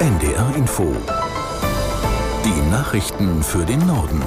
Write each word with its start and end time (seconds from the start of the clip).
NDR 0.00 0.56
Info. 0.56 0.96
Die 2.42 2.70
Nachrichten 2.70 3.42
für 3.42 3.66
den 3.66 3.86
Norden. 3.86 4.22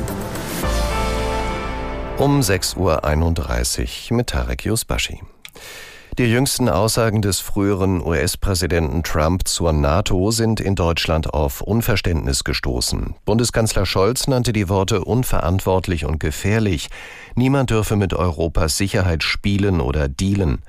Um 2.20 2.42
6.31 2.42 4.12
Uhr 4.12 4.18
mit 4.18 4.28
Tarek 4.28 4.66
Yusbashi. 4.66 5.24
Die 6.20 6.26
jüngsten 6.26 6.70
Aussagen 6.70 7.24
des 7.24 7.40
früheren 7.40 8.06
US-Präsidenten 8.06 9.02
Trump 9.02 9.48
zur 9.48 9.74
NATO 9.74 10.30
sind 10.30 10.60
in 10.60 10.76
Deutschland 10.76 11.34
auf 11.34 11.62
Unverständnis 11.62 12.44
gestoßen. 12.44 13.16
Bundeskanzler 13.26 13.88
Scholz 13.88 14.28
nannte 14.28 14.54
die 14.54 14.70
Worte 14.70 15.04
unverantwortlich 15.04 16.06
und 16.06 16.20
gefährlich. 16.20 16.90
Niemand 17.34 17.72
dürfe 17.72 17.96
mit 17.96 18.14
Europas 18.14 18.78
Sicherheit 18.78 19.24
spielen 19.24 19.82
oder 19.82 20.08
dealen. 20.08 20.62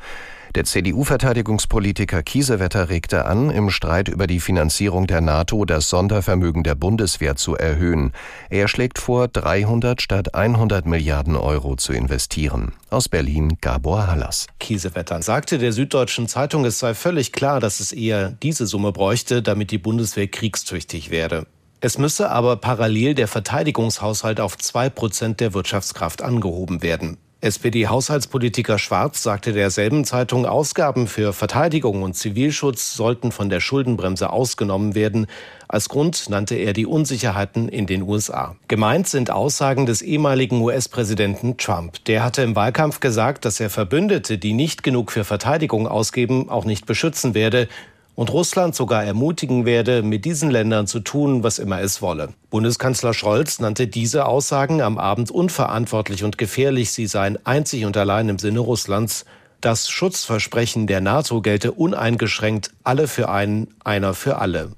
Der 0.55 0.63
CDU-Verteidigungspolitiker 0.63 2.23
Kiesewetter 2.23 2.89
regte 2.89 3.25
an, 3.25 3.51
im 3.51 3.71
Streit 3.71 4.09
über 4.09 4.29
die 4.29 4.39
Finanzierung 4.39 5.09
der 5.09 5.21
NATO 5.21 5.65
das 5.65 5.91
Sondervermögen 5.91 6.63
der 6.63 6.77
Bundeswehr 6.77 7.35
zu 7.35 7.57
erhöhen. 7.57 8.13
Er 8.51 8.69
schlägt 8.69 9.01
vor, 9.01 9.27
300 9.27 10.01
statt 10.01 10.37
100 10.37 10.87
Milliarden 10.87 11.35
Euro 11.35 11.75
zu 11.75 11.93
investieren. 11.93 12.73
Aus 12.89 13.09
Berlin 13.09 13.59
Gabor 13.61 14.07
Hallas. 14.07 14.47
Kiesewetter 14.61 15.21
sagte 15.23 15.59
der 15.59 15.73
Süddeutschen 15.73 16.29
Zeitung, 16.29 16.65
es 16.65 16.79
sei 16.79 16.95
völlig 16.95 17.33
klar, 17.33 17.59
dass 17.59 17.81
es 17.81 17.91
eher 17.91 18.31
diese 18.31 18.69
Summe 18.69 18.93
bräuchte, 18.93 19.43
damit 19.43 19.73
die 19.73 19.79
Bundeswehr 19.79 20.29
kriegstüchtig 20.29 21.11
werde. 21.11 21.49
Es 21.81 21.99
müsse 21.99 22.31
aber 22.31 22.57
parallel 22.57 23.17
der 23.17 23.27
Verteidigungshaushalt 23.27 24.39
auf 24.39 24.57
zwei 24.57 24.89
Prozent 24.89 25.41
der 25.41 25.53
Wirtschaftskraft 25.53 26.23
angehoben 26.23 26.83
werden. 26.83 27.19
SPD-Haushaltspolitiker 27.45 28.79
Schwarz 28.79 29.23
sagte 29.23 29.53
derselben 29.53 30.07
Zeitung, 30.07 30.47
Ausgaben 30.47 31.07
für 31.07 31.35
Verteidigung 31.35 32.03
und 32.03 32.15
Zivilschutz 32.15 32.95
sollten 32.95 33.33
von 33.33 33.51
der 33.51 33.61
Schuldenbremse 33.61 34.31
ausgenommen 34.31 34.95
werden. 34.95 35.27
Als 35.69 35.91
Grund 35.91 36.31
nannte 36.31 36.55
er 36.55 36.73
die 36.73 36.87
Unsicherheiten 36.87 37.69
in 37.69 37.87
den 37.87 38.03
USA. 38.03 38.57
Gemeint 38.69 39.09
sind 39.09 39.31
Aussagen 39.31 39.85
des 39.85 40.01
ehemaligen 40.01 40.63
US-Präsidenten 40.63 41.59
Trump. 41.59 42.03
Der 42.07 42.25
hatte 42.25 42.41
im 42.41 42.57
Wahlkampf 42.57 43.01
gesagt, 43.01 43.45
dass 43.45 43.61
er 43.61 43.69
Verbündete, 43.69 44.39
die 44.39 44.55
nicht 44.55 44.83
genug 44.83 45.13
für 45.13 45.25
Verteidigung 45.25 45.87
ausgeben, 45.87 46.49
auch 46.49 46.65
nicht 46.65 46.87
beschützen 46.87 47.35
werde 47.35 47.69
und 48.15 48.33
Russland 48.33 48.75
sogar 48.75 49.05
ermutigen 49.05 49.65
werde, 49.65 50.03
mit 50.03 50.25
diesen 50.25 50.51
Ländern 50.51 50.87
zu 50.87 51.01
tun, 51.01 51.43
was 51.43 51.59
immer 51.59 51.81
es 51.81 52.01
wolle. 52.03 52.31
Bundeskanzler 52.51 53.15
Scholz 53.15 53.59
nannte 53.61 53.87
diese 53.87 54.27
Aussagen 54.27 54.81
am 54.81 54.99
Abend 54.99 55.31
unverantwortlich 55.31 56.25
und 56.25 56.39
gefährlich. 56.39 56.93
Sie 56.93 57.07
seien 57.07 57.39
einzig 57.45 57.85
und 57.85 57.97
allein 57.97 58.29
im 58.29 58.39
Sinne 58.39 58.61
Russlands. 58.61 59.25
Das 59.61 59.89
Schutzversprechen 59.89 60.87
der 60.87 61.01
NATO 61.01 61.41
gelte 61.41 61.73
uneingeschränkt 61.73 62.71
alle 62.85 63.09
für 63.09 63.31
einen, 63.31 63.69
einer 63.83 64.15
für 64.15 64.39
alle. 64.39 64.73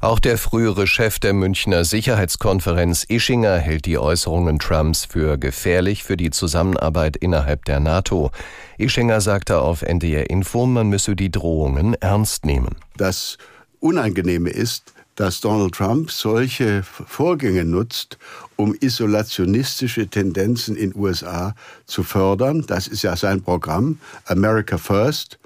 Auch 0.00 0.20
der 0.20 0.38
frühere 0.38 0.86
Chef 0.86 1.18
der 1.18 1.32
Münchner 1.32 1.84
Sicherheitskonferenz 1.84 3.04
Ischinger 3.08 3.58
hält 3.58 3.84
die 3.84 3.98
Äußerungen 3.98 4.60
Trumps 4.60 5.04
für 5.04 5.38
gefährlich 5.38 6.04
für 6.04 6.16
die 6.16 6.30
Zusammenarbeit 6.30 7.16
innerhalb 7.16 7.64
der 7.64 7.80
NATO. 7.80 8.30
Ischinger 8.76 9.20
sagte 9.20 9.58
auf 9.58 9.82
NDR 9.82 10.30
Info, 10.30 10.66
man 10.66 10.88
müsse 10.88 11.16
die 11.16 11.32
Drohungen 11.32 11.94
ernst 11.94 12.46
nehmen. 12.46 12.76
Das 12.96 13.38
Unangenehme 13.80 14.50
ist, 14.50 14.92
dass 15.16 15.40
Donald 15.40 15.74
Trump 15.74 16.12
solche 16.12 16.84
Vorgänge 16.84 17.64
nutzt, 17.64 18.18
um 18.54 18.76
isolationistische 18.78 20.06
Tendenzen 20.06 20.76
in 20.76 20.94
USA 20.94 21.56
zu 21.86 22.04
fördern. 22.04 22.64
Das 22.68 22.86
ist 22.86 23.02
ja 23.02 23.16
sein 23.16 23.42
Programm, 23.42 23.98
America 24.26 24.78
First 24.78 25.40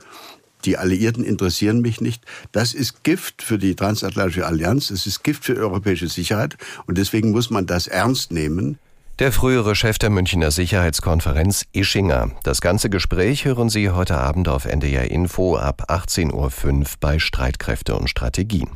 die 0.64 0.76
Alliierten 0.76 1.24
interessieren 1.24 1.80
mich 1.80 2.00
nicht. 2.00 2.24
Das 2.52 2.74
ist 2.74 3.04
Gift 3.04 3.42
für 3.42 3.58
die 3.58 3.74
transatlantische 3.74 4.46
Allianz, 4.46 4.90
es 4.90 5.06
ist 5.06 5.22
Gift 5.22 5.44
für 5.44 5.56
europäische 5.56 6.08
Sicherheit 6.08 6.56
und 6.86 6.98
deswegen 6.98 7.30
muss 7.30 7.50
man 7.50 7.66
das 7.66 7.86
ernst 7.86 8.32
nehmen. 8.32 8.78
Der 9.18 9.30
frühere 9.30 9.74
Chef 9.74 9.98
der 9.98 10.10
Münchner 10.10 10.50
Sicherheitskonferenz 10.50 11.66
Ischinger. 11.72 12.30
Das 12.44 12.60
ganze 12.60 12.88
Gespräch 12.90 13.44
hören 13.44 13.68
Sie 13.68 13.90
heute 13.90 14.16
Abend 14.16 14.48
auf 14.48 14.64
NDR 14.64 15.10
Info 15.10 15.56
ab 15.56 15.84
18.05 15.88 16.32
Uhr 16.32 16.84
bei 16.98 17.18
Streitkräfte 17.18 17.94
und 17.94 18.08
Strategien. 18.08 18.70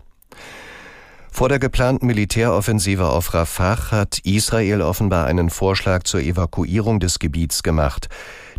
Vor 1.32 1.48
der 1.48 1.58
geplanten 1.58 2.06
Militäroffensive 2.06 3.08
auf 3.08 3.34
Rafah 3.34 3.90
hat 3.90 4.20
Israel 4.20 4.82
offenbar 4.82 5.26
einen 5.26 5.50
Vorschlag 5.50 6.04
zur 6.04 6.20
Evakuierung 6.20 7.00
des 7.00 7.18
Gebiets 7.18 7.62
gemacht. 7.62 8.08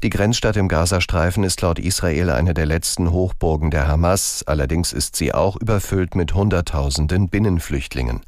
Die 0.04 0.12
Grenzstadt 0.12 0.58
im 0.58 0.68
Gazastreifen 0.68 1.44
ist 1.44 1.62
laut 1.62 1.80
Israel 1.80 2.30
eine 2.30 2.54
der 2.54 2.68
letzten 2.68 3.12
Hochburgen 3.12 3.72
der 3.72 3.88
Hamas, 3.88 4.44
allerdings 4.46 4.94
ist 4.94 5.16
sie 5.16 5.34
auch 5.34 5.60
überfüllt 5.60 6.14
mit 6.14 6.36
Hunderttausenden 6.36 7.30
Binnenflüchtlingen. 7.30 8.22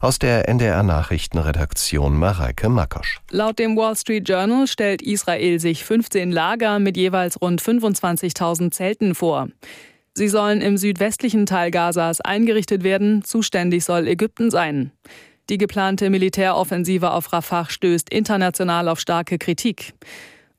Aus 0.00 0.18
der 0.18 0.48
NDR 0.48 0.82
Nachrichtenredaktion 0.82 2.18
Mareike 2.18 2.68
Makosch. 2.68 3.20
Laut 3.30 3.60
dem 3.60 3.76
Wall 3.76 3.96
Street 3.96 4.28
Journal 4.28 4.66
stellt 4.66 5.02
Israel 5.02 5.60
sich 5.60 5.84
15 5.84 6.32
Lager 6.32 6.80
mit 6.80 6.96
jeweils 6.96 7.40
rund 7.40 7.62
25.000 7.62 8.72
Zelten 8.72 9.14
vor. 9.14 9.48
Sie 10.14 10.28
sollen 10.28 10.60
im 10.60 10.76
südwestlichen 10.76 11.46
Teil 11.46 11.70
Gazas 11.70 12.20
eingerichtet 12.20 12.82
werden, 12.82 13.22
zuständig 13.22 13.84
soll 13.84 14.08
Ägypten 14.08 14.50
sein. 14.50 14.90
Die 15.48 15.58
geplante 15.58 16.10
Militäroffensive 16.10 17.12
auf 17.12 17.32
Rafah 17.32 17.70
stößt 17.70 18.10
international 18.10 18.88
auf 18.88 18.98
starke 18.98 19.38
Kritik. 19.38 19.94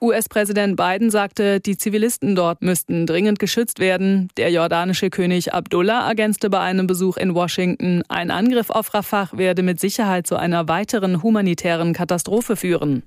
US-Präsident 0.05 0.77
Biden 0.77 1.09
sagte, 1.09 1.59
die 1.59 1.77
Zivilisten 1.77 2.35
dort 2.35 2.61
müssten 2.61 3.07
dringend 3.07 3.39
geschützt 3.39 3.79
werden. 3.79 4.29
Der 4.37 4.51
jordanische 4.51 5.09
König 5.09 5.53
Abdullah 5.53 6.07
ergänzte 6.07 6.49
bei 6.49 6.59
einem 6.59 6.87
Besuch 6.87 7.17
in 7.17 7.33
Washington, 7.33 8.03
ein 8.07 8.31
Angriff 8.31 8.69
auf 8.69 8.93
Rafah 8.93 9.29
werde 9.33 9.63
mit 9.63 9.79
Sicherheit 9.79 10.27
zu 10.27 10.35
einer 10.35 10.67
weiteren 10.67 11.23
humanitären 11.23 11.93
Katastrophe 11.93 12.55
führen. 12.55 13.03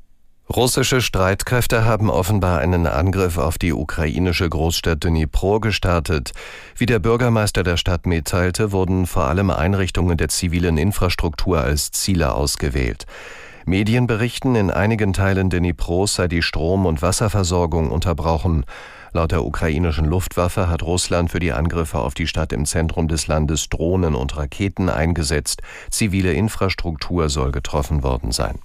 Russische 0.51 1.03
Streitkräfte 1.03 1.85
haben 1.85 2.09
offenbar 2.09 2.61
einen 2.61 2.87
Angriff 2.87 3.37
auf 3.37 3.59
die 3.59 3.75
ukrainische 3.75 4.49
Großstadt 4.49 5.05
Dnipro 5.05 5.61
gestartet. 5.61 6.33
Wie 6.75 6.87
der 6.87 7.01
Bürgermeister 7.01 7.63
der 7.63 7.77
Stadt 7.77 8.07
mitteilte, 8.07 8.73
wurden 8.73 9.07
vor 9.07 9.25
allem 9.25 9.51
Einrichtungen 9.51 10.17
der 10.17 10.29
zivilen 10.29 10.79
Infrastruktur 10.79 11.61
als 11.61 11.91
Ziele 11.91 12.33
ausgewählt. 12.33 13.05
Medien 13.69 14.07
berichten, 14.07 14.55
in 14.55 14.71
einigen 14.71 15.13
Teilen 15.13 15.51
Dnipros 15.51 16.15
sei 16.15 16.27
die 16.27 16.41
Strom- 16.43 16.87
und 16.87 17.03
Wasserversorgung 17.03 17.91
unterbrochen. 17.91 18.65
Laut 19.13 19.31
der 19.31 19.45
ukrainischen 19.45 20.07
Luftwaffe 20.07 20.69
hat 20.69 20.83
Russland 20.83 21.31
für 21.31 21.39
die 21.39 21.53
Angriffe 21.53 21.99
auf 21.99 22.15
die 22.15 22.27
Stadt 22.27 22.53
im 22.55 22.65
Zentrum 22.65 23.09
des 23.09 23.27
Landes 23.27 23.69
Drohnen 23.69 24.15
und 24.15 24.37
Raketen 24.37 24.89
eingesetzt. 24.89 25.61
Zivile 25.91 26.33
Infrastruktur 26.33 27.29
soll 27.29 27.53
getroffen 27.53 28.03
worden 28.03 28.33
sein. 28.33 28.59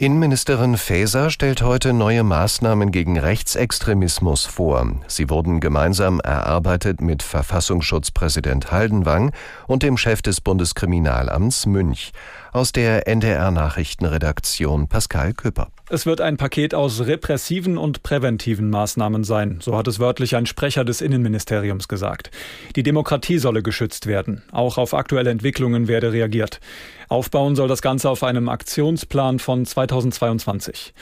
Innenministerin 0.00 0.76
Faeser 0.76 1.28
stellt 1.28 1.60
heute 1.60 1.92
neue 1.92 2.22
Maßnahmen 2.22 2.92
gegen 2.92 3.18
Rechtsextremismus 3.18 4.46
vor. 4.46 4.86
Sie 5.08 5.28
wurden 5.28 5.58
gemeinsam 5.58 6.20
erarbeitet 6.20 7.00
mit 7.00 7.24
Verfassungsschutzpräsident 7.24 8.70
Haldenwang 8.70 9.32
und 9.66 9.82
dem 9.82 9.96
Chef 9.96 10.22
des 10.22 10.40
Bundeskriminalamts 10.40 11.66
Münch. 11.66 12.12
Aus 12.52 12.70
der 12.70 13.08
NDR 13.08 13.50
Nachrichtenredaktion 13.50 14.86
Pascal 14.86 15.34
Küpper. 15.34 15.66
Es 15.90 16.04
wird 16.04 16.20
ein 16.20 16.36
Paket 16.36 16.74
aus 16.74 17.06
repressiven 17.06 17.78
und 17.78 18.02
präventiven 18.02 18.68
Maßnahmen 18.68 19.24
sein, 19.24 19.60
so 19.62 19.74
hat 19.74 19.88
es 19.88 19.98
wörtlich 19.98 20.36
ein 20.36 20.44
Sprecher 20.44 20.84
des 20.84 21.00
Innenministeriums 21.00 21.88
gesagt. 21.88 22.30
Die 22.76 22.82
Demokratie 22.82 23.38
solle 23.38 23.62
geschützt 23.62 24.06
werden. 24.06 24.42
Auch 24.52 24.76
auf 24.76 24.92
aktuelle 24.92 25.30
Entwicklungen 25.30 25.88
werde 25.88 26.12
reagiert. 26.12 26.60
Aufbauen 27.08 27.56
soll 27.56 27.68
das 27.68 27.80
Ganze 27.80 28.10
auf 28.10 28.22
einem 28.22 28.50
Aktionsplan 28.50 29.38
von 29.38 29.64
2022. 29.64 30.92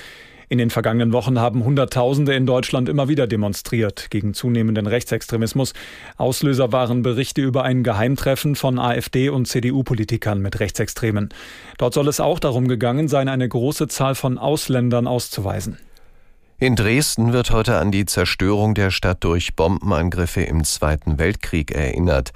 In 0.49 0.59
den 0.59 0.71
vergangenen 0.71 1.13
Wochen 1.13 1.41
haben 1.41 1.65
Hunderttausende 1.65 2.35
in 2.35 2.47
Deutschland 2.47 2.89
immer 2.89 3.09
wieder 3.09 3.27
demonstriert 3.27 4.11
gegen 4.11 4.33
zunehmenden 4.33 4.87
Rechtsextremismus. 4.87 5.73
Auslöser 6.17 6.71
waren 6.71 7.03
Berichte 7.03 7.43
über 7.43 7.65
ein 7.65 7.83
Geheimtreffen 7.83 8.55
von 8.55 8.79
AfD 8.79 9.29
und 9.29 9.49
CDU-Politikern 9.49 10.41
mit 10.41 10.61
Rechtsextremen. 10.61 11.31
Dort 11.79 11.95
soll 11.95 12.07
es 12.07 12.21
auch 12.21 12.39
darum 12.39 12.69
gegangen 12.69 13.09
sein, 13.09 13.29
eine 13.29 13.49
große 13.49 13.89
Zahl 13.89 14.15
von 14.15 14.39
Ausländern 14.39 15.09
auszuweisen. 15.09 15.79
In 16.59 16.77
Dresden 16.77 17.33
wird 17.33 17.51
heute 17.51 17.77
an 17.77 17.91
die 17.91 18.07
Zerstörung 18.07 18.75
der 18.75 18.91
Stadt 18.91 19.25
durch 19.25 19.57
Bombenangriffe 19.57 20.43
im 20.43 20.65
Zweiten 20.65 21.19
Weltkrieg 21.19 21.73
erinnert. 21.73 22.33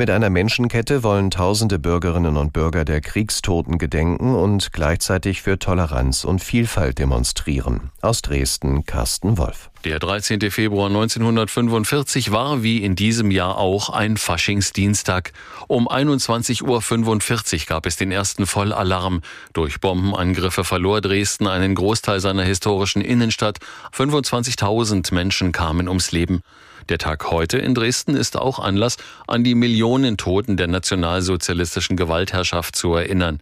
Mit 0.00 0.10
einer 0.10 0.30
Menschenkette 0.30 1.02
wollen 1.02 1.32
tausende 1.32 1.80
Bürgerinnen 1.80 2.36
und 2.36 2.52
Bürger 2.52 2.84
der 2.84 3.00
Kriegstoten 3.00 3.78
gedenken 3.78 4.36
und 4.36 4.72
gleichzeitig 4.72 5.42
für 5.42 5.58
Toleranz 5.58 6.22
und 6.22 6.40
Vielfalt 6.40 7.00
demonstrieren. 7.00 7.90
Aus 8.00 8.22
Dresden 8.22 8.86
Carsten 8.86 9.38
Wolf. 9.38 9.70
Der 9.84 10.00
13. 10.00 10.50
Februar 10.50 10.88
1945 10.88 12.32
war 12.32 12.64
wie 12.64 12.82
in 12.82 12.96
diesem 12.96 13.30
Jahr 13.30 13.58
auch 13.58 13.90
ein 13.90 14.16
Faschingsdienstag. 14.16 15.32
Um 15.68 15.88
21.45 15.88 17.60
Uhr 17.60 17.66
gab 17.66 17.86
es 17.86 17.94
den 17.94 18.10
ersten 18.10 18.46
Vollalarm. 18.46 19.22
Durch 19.52 19.80
Bombenangriffe 19.80 20.64
verlor 20.64 21.00
Dresden 21.00 21.46
einen 21.46 21.76
Großteil 21.76 22.18
seiner 22.18 22.42
historischen 22.42 23.02
Innenstadt. 23.02 23.58
25.000 23.96 25.14
Menschen 25.14 25.52
kamen 25.52 25.86
ums 25.86 26.10
Leben. 26.10 26.40
Der 26.88 26.98
Tag 26.98 27.30
heute 27.30 27.58
in 27.58 27.76
Dresden 27.76 28.16
ist 28.16 28.36
auch 28.36 28.58
Anlass, 28.58 28.96
an 29.28 29.44
die 29.44 29.54
Millionen 29.54 30.16
Toten 30.16 30.56
der 30.56 30.66
nationalsozialistischen 30.66 31.96
Gewaltherrschaft 31.96 32.74
zu 32.74 32.94
erinnern. 32.94 33.40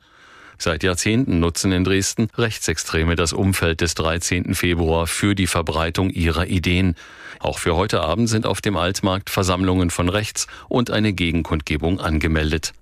Seit 0.59 0.83
Jahrzehnten 0.83 1.39
nutzen 1.41 1.73
in 1.73 1.85
Dresden 1.85 2.29
Rechtsextreme 2.37 3.15
das 3.15 3.33
Umfeld 3.33 3.81
des 3.81 3.95
13. 3.95 4.55
Februar 4.55 5.07
für 5.07 5.35
die 5.35 5.47
Verbreitung 5.47 6.11
ihrer 6.11 6.47
Ideen. 6.47 6.95
Auch 7.41 7.59
für 7.59 7.77
heute 7.77 8.01
Abend 8.01 8.29
sind 8.29 8.47
auf 8.47 8.61
dem 8.61 8.77
Altmarkt 8.77 9.29
Versammlungen 9.31 9.91
von 9.91 10.09
rechts 10.09 10.47
und 10.69 10.91
eine 10.91 11.13
Gegenkundgebung 11.13 12.01
angemeldet. 12.01 12.73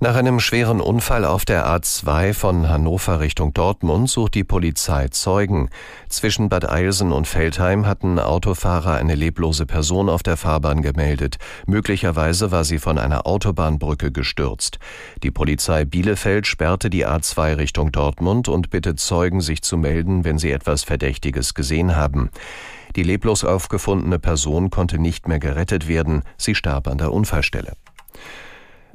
Nach 0.00 0.14
einem 0.14 0.38
schweren 0.38 0.80
Unfall 0.80 1.24
auf 1.24 1.44
der 1.44 1.66
A2 1.66 2.32
von 2.32 2.68
Hannover 2.68 3.18
Richtung 3.18 3.52
Dortmund 3.52 4.08
sucht 4.08 4.36
die 4.36 4.44
Polizei 4.44 5.08
Zeugen. 5.08 5.70
Zwischen 6.08 6.48
Bad 6.48 6.70
Eilsen 6.70 7.10
und 7.10 7.26
Feldheim 7.26 7.84
hatten 7.84 8.20
Autofahrer 8.20 8.94
eine 8.94 9.16
leblose 9.16 9.66
Person 9.66 10.08
auf 10.08 10.22
der 10.22 10.36
Fahrbahn 10.36 10.82
gemeldet. 10.82 11.38
Möglicherweise 11.66 12.52
war 12.52 12.62
sie 12.62 12.78
von 12.78 12.96
einer 12.96 13.26
Autobahnbrücke 13.26 14.12
gestürzt. 14.12 14.78
Die 15.24 15.32
Polizei 15.32 15.84
Bielefeld 15.84 16.46
sperrte 16.46 16.90
die 16.90 17.04
A2 17.04 17.56
Richtung 17.56 17.90
Dortmund 17.90 18.46
und 18.46 18.70
bittet 18.70 19.00
Zeugen, 19.00 19.40
sich 19.40 19.62
zu 19.62 19.76
melden, 19.76 20.22
wenn 20.22 20.38
sie 20.38 20.52
etwas 20.52 20.84
Verdächtiges 20.84 21.54
gesehen 21.54 21.96
haben. 21.96 22.30
Die 22.94 23.02
leblos 23.02 23.42
aufgefundene 23.42 24.20
Person 24.20 24.70
konnte 24.70 25.00
nicht 25.00 25.26
mehr 25.26 25.40
gerettet 25.40 25.88
werden. 25.88 26.22
Sie 26.36 26.54
starb 26.54 26.86
an 26.86 26.98
der 26.98 27.12
Unfallstelle. 27.12 27.72